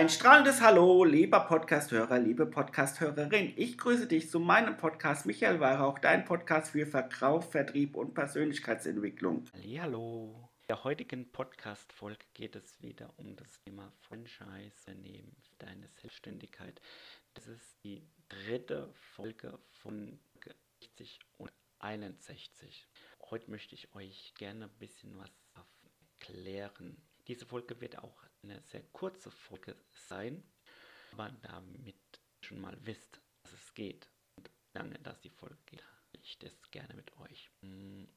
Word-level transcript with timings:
Ein 0.00 0.08
strahlendes 0.08 0.62
Hallo, 0.62 1.04
lieber 1.04 1.40
Podcasthörer, 1.40 2.18
liebe 2.18 2.46
Podcasthörerin. 2.46 3.52
Ich 3.56 3.76
grüße 3.76 4.06
dich 4.06 4.30
zu 4.30 4.40
meinem 4.40 4.78
Podcast 4.78 5.26
Michael 5.26 5.60
Weihrauch, 5.60 5.98
dein 5.98 6.24
Podcast 6.24 6.70
für 6.70 6.86
Verkauf, 6.86 7.50
Vertrieb 7.50 7.98
und 7.98 8.14
Persönlichkeitsentwicklung. 8.14 9.44
Hallo. 9.78 10.48
In 10.62 10.68
der 10.68 10.84
heutigen 10.84 11.30
Podcast-Folge 11.30 12.24
geht 12.32 12.56
es 12.56 12.80
wieder 12.80 13.12
um 13.18 13.36
das 13.36 13.60
Thema 13.60 13.92
Franchise-Nehmen, 14.08 15.36
deine 15.58 15.86
Selbstständigkeit. 16.00 16.80
Das 17.34 17.46
ist 17.46 17.76
die 17.84 18.02
dritte 18.30 18.88
Folge 18.94 19.58
von 19.82 20.18
60 20.80 21.18
und 21.36 21.52
61. 21.80 22.88
Heute 23.28 23.50
möchte 23.50 23.74
ich 23.74 23.94
euch 23.94 24.32
gerne 24.38 24.64
ein 24.64 24.78
bisschen 24.78 25.18
was 25.18 25.30
erklären. 25.54 26.96
Diese 27.26 27.46
Folge 27.46 27.80
wird 27.80 27.98
auch 27.98 28.24
eine 28.42 28.60
sehr 28.62 28.82
kurze 28.92 29.30
Folge 29.30 29.76
sein, 30.08 30.42
aber 31.12 31.30
damit 31.42 32.20
schon 32.40 32.60
mal 32.60 32.76
wisst, 32.84 33.20
dass 33.42 33.52
es 33.52 33.74
geht 33.74 34.08
und 34.36 34.50
lange 34.74 34.98
das 35.00 35.20
die 35.20 35.30
Folge 35.30 35.58
geht, 35.66 35.84
ich 36.12 36.38
das 36.38 36.52
gerne 36.70 36.94
mit 36.94 37.16
euch. 37.18 37.50
Hm, 37.60 38.08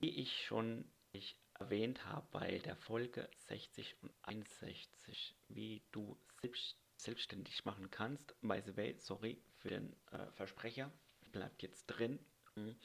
wie 0.00 0.10
ich 0.20 0.44
schon 0.44 0.84
ich 1.12 1.38
erwähnt 1.54 2.04
habe 2.06 2.26
bei 2.30 2.58
der 2.58 2.76
Folge 2.76 3.28
60 3.46 4.02
und 4.02 4.12
61, 4.22 5.36
wie 5.48 5.82
du 5.92 6.18
selbst, 6.40 6.76
selbstständig 6.96 7.64
machen 7.64 7.90
kannst, 7.90 8.34
by 8.40 8.62
the 8.64 8.76
way, 8.76 8.96
sorry 8.98 9.40
für 9.58 9.68
den 9.68 9.94
äh, 10.10 10.30
Versprecher, 10.32 10.90
bleibt 11.30 11.62
jetzt 11.62 11.86
drin, 11.86 12.18
hm, 12.54 12.76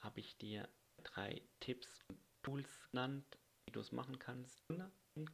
habe 0.00 0.20
ich 0.20 0.36
dir 0.38 0.68
drei 1.02 1.42
Tipps 1.60 2.04
und 2.08 2.18
Tools 2.42 2.80
genannt, 2.90 3.38
wie 3.68 3.72
du 3.72 3.80
es 3.80 3.92
machen 3.92 4.18
kannst, 4.18 4.62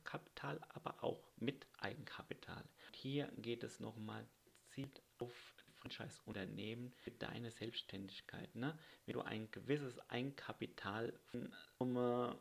Kapital, 0.03 0.61
aber 0.71 1.05
auch 1.05 1.31
mit 1.37 1.69
Eigenkapital. 1.79 2.65
Hier 2.93 3.31
geht 3.37 3.63
es 3.63 3.79
nochmal 3.79 4.27
gezielt 4.67 5.03
auf 5.21 5.33
Franchise-Unternehmen 5.77 6.91
für 6.97 7.13
deine 7.13 7.53
Selbstständigkeit. 7.53 8.53
Ne? 8.57 8.77
Wenn 9.07 9.13
du 9.13 9.21
ein 9.21 9.49
gewisses 9.53 10.01
Eigenkapital 10.11 11.13
um, 11.79 11.95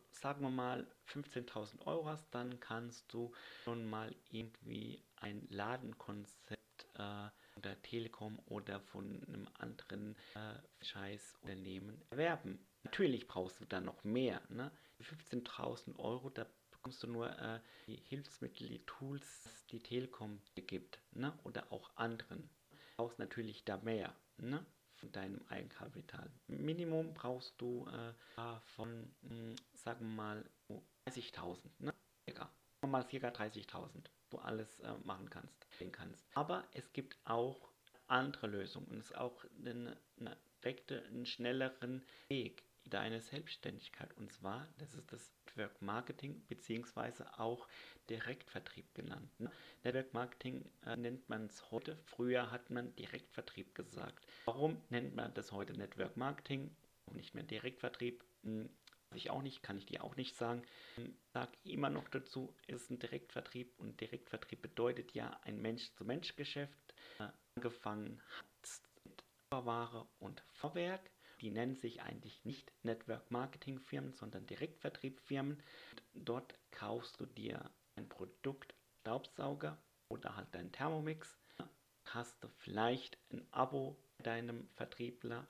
sagen 0.10 0.42
wir 0.42 0.50
mal, 0.50 0.88
15.000 1.10 1.86
Euro 1.86 2.08
hast, 2.08 2.26
dann 2.32 2.60
kannst 2.60 3.14
du 3.14 3.32
schon 3.64 3.88
mal 3.88 4.16
irgendwie 4.32 5.00
ein 5.18 5.46
Ladenkonzept 5.52 6.88
äh, 6.96 7.30
der 7.62 7.82
Telekom 7.84 8.40
oder 8.48 8.80
von 8.80 9.24
einem 9.28 9.48
anderen 9.60 10.16
äh, 10.34 10.56
Franchise-Unternehmen 10.80 12.02
erwerben. 12.10 12.66
Natürlich 12.84 13.28
brauchst 13.28 13.62
du 13.62 13.66
dann 13.66 13.86
noch 13.86 14.04
mehr. 14.04 14.42
Ne? 14.50 14.72
15.000 15.04 15.98
Euro, 16.00 16.30
da 16.30 16.46
bekommst 16.72 17.04
du 17.04 17.08
nur 17.08 17.30
äh, 17.40 17.60
die 17.88 17.96
Hilfsmittel, 17.96 18.68
die 18.68 18.86
Tools, 18.86 19.66
die 19.72 19.82
Telekom 19.82 20.42
gibt, 20.56 21.00
ne? 21.12 21.38
oder 21.44 21.72
auch 21.72 21.96
anderen. 21.96 22.50
Du 22.70 22.78
brauchst 22.98 23.20
natürlich 23.20 23.64
da 23.64 23.78
mehr 23.78 24.16
ne? 24.38 24.66
von 24.96 25.12
deinem 25.12 25.42
Eigenkapital. 25.48 26.30
Minimum 26.48 27.14
brauchst 27.14 27.60
du 27.60 27.88
äh, 27.88 28.60
von, 28.66 29.16
mh, 29.22 29.30
hm, 29.30 29.56
sagen 29.74 30.08
wir 30.08 30.16
mal, 30.16 30.50
30.000, 31.08 31.60
ne? 31.80 31.94
Circa. 32.26 32.50
Mal 32.86 33.08
circa 33.10 33.30
30.000, 33.30 34.10
du 34.30 34.38
alles 34.40 34.80
äh, 34.82 34.94
machen 35.06 35.30
kannst, 35.30 35.68
kannst. 35.94 36.26
Aber 36.34 36.68
es 36.74 36.92
gibt 36.92 37.18
auch 37.24 37.72
andere 38.08 38.48
Lösungen. 38.48 39.00
Es 39.00 39.12
ist 39.12 39.18
auch 39.18 39.46
eine, 39.66 39.98
eine 40.20 40.38
direkte, 40.64 41.04
einen 41.06 41.26
schnelleren 41.26 42.04
Weg 42.28 42.64
deine 42.90 43.22
Selbstständigkeit. 43.22 44.16
Und 44.18 44.32
zwar, 44.32 44.68
das 44.78 44.94
ist 44.94 45.12
das 45.12 45.34
Network 45.56 45.82
Marketing 45.82 46.44
beziehungsweise 46.48 47.28
auch 47.40 47.68
Direktvertrieb 48.10 48.94
genannt. 48.94 49.30
Ne? 49.40 49.52
Network 49.84 50.14
Marketing 50.14 50.66
äh, 50.86 50.96
nennt 50.96 51.28
man 51.30 51.46
es 51.46 51.72
heute. 51.72 51.98
Früher 52.06 52.52
hat 52.52 52.70
man 52.70 52.96
Direktvertrieb 52.96 53.76
gesagt. 53.76 54.26
Warum 54.46 54.82
nennt 54.90 55.16
man 55.16 55.34
das 55.34 55.52
heute 55.52 55.74
Network 55.74 56.18
Marketing 56.18 56.76
und 57.06 57.18
nicht 57.18 57.34
mehr 57.34 57.44
Direktvertrieb? 57.44 58.24
Hm, 58.44 58.70
ich 59.16 59.30
auch 59.30 59.44
nicht, 59.44 59.62
kann 59.62 59.78
ich 59.78 59.86
dir 59.86 60.04
auch 60.04 60.16
nicht 60.16 60.36
sagen. 60.36 60.64
Hm, 60.96 61.16
sag 61.34 61.50
immer 61.64 61.90
noch 61.90 62.10
dazu, 62.10 62.56
ist 62.68 62.90
ein 62.90 63.00
Direktvertrieb 63.00 63.74
und 63.78 64.02
Direktvertrieb 64.02 64.62
bedeutet 64.62 65.14
ja 65.14 65.40
ein 65.44 65.62
Mensch-zu-Mensch-Geschäft. 65.62 66.94
Äh, 67.20 67.28
angefangen 67.56 68.22
hat 68.40 68.82
mit 69.04 69.24
Ware 69.52 70.08
und 70.20 70.44
Vorwerk 70.50 71.12
die 71.44 71.52
nennen 71.52 71.76
sich 71.76 72.02
eigentlich 72.02 72.46
nicht 72.46 72.72
Network 72.84 73.30
Marketing 73.30 73.78
Firmen, 73.78 74.14
sondern 74.14 74.48
Direktvertriebsfirmen. 74.48 75.62
Dort 76.14 76.58
kaufst 76.72 77.20
du 77.20 77.26
dir 77.26 77.70
ein 77.98 78.08
Produkt, 78.08 78.74
Staubsauger 79.02 79.78
oder 80.08 80.38
halt 80.38 80.48
dein 80.54 80.72
Thermomix. 80.72 81.38
Hast 82.06 82.42
du 82.42 82.48
vielleicht 82.48 83.18
ein 83.32 83.46
Abo 83.52 83.98
deinem 84.20 84.70
Vertriebler 84.76 85.46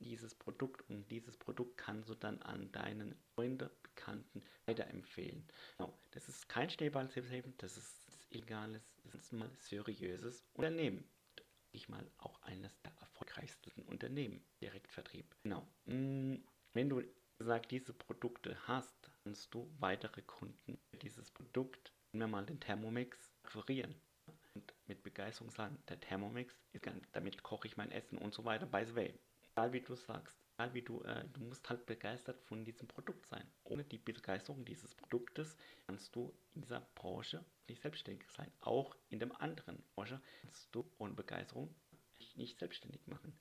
dieses 0.00 0.34
Produkt 0.34 0.88
und 0.90 1.10
dieses 1.10 1.38
Produkt 1.38 1.78
kannst 1.78 2.10
du 2.10 2.14
dann 2.14 2.42
an 2.42 2.70
deinen 2.72 3.14
Freunde, 3.34 3.70
Bekannten 3.82 4.42
weiterempfehlen. 4.66 5.46
Genau. 5.78 5.98
Das 6.10 6.28
ist 6.28 6.48
kein 6.48 6.68
Schneeballsystem, 6.68 7.54
das 7.58 7.76
ist 7.76 8.26
illegales, 8.30 8.82
das 9.04 9.14
ist 9.14 9.32
mal 9.32 9.50
seriöses 9.58 10.44
Unternehmen. 10.54 11.08
Ich 11.70 11.88
mal 11.88 12.10
auch 12.18 12.42
eines 12.42 12.81
Unternehmen, 14.12 14.44
Direktvertrieb. 14.60 15.24
Genau. 15.42 15.66
Mm, 15.86 16.34
wenn 16.74 16.90
du 16.90 17.02
gesagt 17.38 17.70
diese 17.70 17.94
Produkte 17.94 18.58
hast, 18.68 19.10
kannst 19.24 19.54
du 19.54 19.72
weitere 19.78 20.20
Kunden 20.20 20.78
für 20.90 20.98
dieses 20.98 21.30
Produkt, 21.30 21.94
nehmen 22.12 22.30
wir 22.30 22.36
mal 22.36 22.44
den 22.44 22.60
Thermomix, 22.60 23.32
akquirieren. 23.42 23.94
Und 24.54 24.74
mit 24.86 25.02
Begeisterung 25.02 25.50
sagen, 25.50 25.78
der 25.88 25.98
Thermomix, 25.98 26.54
ist, 26.74 26.84
damit 27.12 27.42
koche 27.42 27.66
ich 27.66 27.78
mein 27.78 27.90
Essen 27.90 28.18
und 28.18 28.34
so 28.34 28.44
weiter. 28.44 28.66
By 28.66 28.84
the 28.84 28.94
way, 28.94 29.14
egal 29.52 29.72
wie 29.72 29.80
du 29.80 29.94
sagst, 29.94 30.36
egal 30.58 30.74
wie 30.74 30.82
du, 30.82 31.00
äh, 31.04 31.24
du 31.32 31.40
musst 31.40 31.70
halt 31.70 31.86
begeistert 31.86 32.38
von 32.42 32.66
diesem 32.66 32.88
Produkt 32.88 33.26
sein. 33.28 33.50
Ohne 33.64 33.82
die 33.82 33.96
Begeisterung 33.96 34.62
dieses 34.66 34.94
Produktes 34.94 35.56
kannst 35.86 36.14
du 36.14 36.34
in 36.54 36.60
dieser 36.60 36.80
Branche 36.94 37.42
nicht 37.66 37.80
selbstständig 37.80 38.30
sein. 38.30 38.52
Auch 38.60 38.94
in 39.08 39.20
dem 39.20 39.32
anderen 39.32 39.82
Branche 39.94 40.20
kannst 40.42 40.68
du 40.74 40.84
ohne 40.98 41.14
Begeisterung 41.14 41.74
nicht 42.36 42.58
selbstständig 42.58 43.06
machen. 43.06 43.38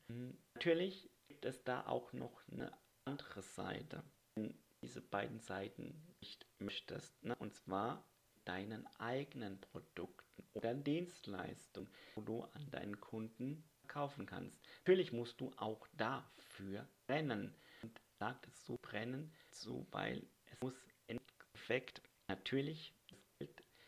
Natürlich 0.55 1.09
gibt 1.27 1.45
es 1.45 1.63
da 1.63 1.85
auch 1.87 2.13
noch 2.13 2.41
eine 2.51 2.71
andere 3.05 3.41
Seite, 3.41 4.03
wenn 4.35 4.53
diese 4.81 5.01
beiden 5.01 5.39
Seiten 5.39 6.15
nicht 6.19 6.45
möchtest. 6.59 7.23
Ne? 7.23 7.35
Und 7.37 7.53
zwar 7.53 8.05
deinen 8.45 8.87
eigenen 8.97 9.59
Produkten 9.59 10.43
oder 10.53 10.73
Dienstleistungen, 10.73 11.89
wo 12.15 12.21
du 12.21 12.43
an 12.43 12.69
deinen 12.71 12.99
Kunden 12.99 13.63
kaufen 13.87 14.25
kannst. 14.25 14.59
Natürlich 14.79 15.11
musst 15.11 15.39
du 15.41 15.51
auch 15.57 15.87
dafür 15.97 16.87
brennen. 17.07 17.53
Und 17.81 17.99
sagt 18.19 18.47
es 18.47 18.65
so 18.65 18.77
brennen, 18.81 19.33
so 19.49 19.85
weil 19.91 20.25
es 20.45 20.61
muss 20.61 20.75
im 21.07 21.19
Endeffekt 21.51 22.01
natürlich 22.27 22.93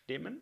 stimmen, 0.03 0.41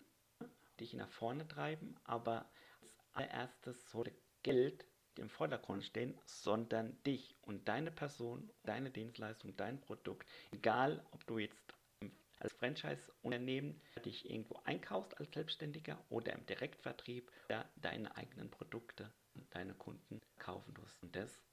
dich 0.79 0.93
nach 0.93 1.09
vorne 1.09 1.47
treiben, 1.47 1.95
aber 2.03 2.49
als 2.81 2.97
allererstes 3.13 3.91
sollte 3.91 4.11
Geld 4.43 4.85
im 5.17 5.29
Vordergrund 5.29 5.83
stehen, 5.83 6.17
sondern 6.25 7.01
dich 7.03 7.35
und 7.41 7.67
deine 7.67 7.91
Person, 7.91 8.49
deine 8.63 8.89
Dienstleistung, 8.89 9.55
dein 9.57 9.79
Produkt. 9.81 10.27
Egal, 10.51 11.05
ob 11.11 11.25
du 11.27 11.37
jetzt 11.37 11.73
als 12.39 12.53
Franchise-Unternehmen 12.53 13.79
dich 14.03 14.29
irgendwo 14.29 14.59
einkaufst 14.63 15.17
als 15.19 15.31
Selbstständiger 15.31 16.03
oder 16.09 16.33
im 16.33 16.45
Direktvertrieb 16.47 17.31
oder 17.45 17.69
deine 17.75 18.15
eigenen 18.17 18.49
Produkte 18.49 19.11
und 19.35 19.45
deine 19.53 19.73
Kunden 19.75 20.21
kaufen 20.39 20.73
musst. 20.81 21.01
Und 21.03 21.15
das 21.15 21.43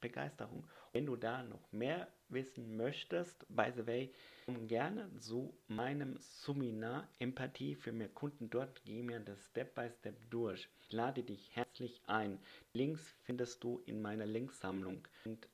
Begeisterung. 0.00 0.66
Wenn 0.92 1.06
du 1.06 1.16
da 1.16 1.42
noch 1.42 1.70
mehr 1.72 2.08
wissen 2.28 2.76
möchtest, 2.76 3.46
by 3.48 3.72
the 3.74 3.86
way, 3.86 4.12
komm 4.46 4.66
gerne 4.66 5.14
zu 5.18 5.54
meinem 5.66 6.16
Seminar 6.18 7.08
Empathie 7.18 7.74
für 7.74 7.92
mehr 7.92 8.08
Kunden. 8.08 8.50
Dort 8.50 8.84
gehen 8.84 9.08
wir 9.08 9.20
das 9.20 9.46
Step 9.46 9.74
by 9.74 9.88
Step 9.98 10.16
durch. 10.30 10.68
Ich 10.80 10.92
lade 10.92 11.22
dich 11.22 11.54
herzlich 11.54 12.00
ein. 12.06 12.38
Links 12.72 13.14
findest 13.22 13.62
du 13.64 13.82
in 13.86 14.00
meiner 14.00 14.26
Linksammlung. 14.26 15.06
Und 15.24 15.48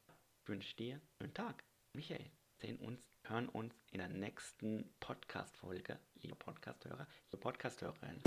wünsche 0.46 0.76
dir 0.76 1.00
einen 1.20 1.34
Tag. 1.34 1.64
Michael, 1.92 2.24
sehen 2.56 2.78
uns, 2.78 3.00
hören 3.22 3.48
uns 3.48 3.74
in 3.92 3.98
der 3.98 4.08
nächsten 4.08 4.92
Podcast-Folge, 5.00 5.98
liebe 6.22 6.34
Podcasthörer, 6.34 7.06
liebe 7.30 7.40
Podcasthörerin. 7.40 8.20